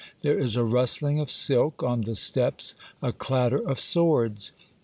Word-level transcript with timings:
There 0.23 0.35
is 0.39 0.55
a 0.55 0.63
rustling 0.63 1.19
of 1.19 1.29
silk 1.31 1.83
on 1.83 2.01
the 2.05 2.15
steps, 2.15 2.73
a 3.03 3.13
clatter 3.13 3.59
of 3.63 3.79
swords. 3.79 4.51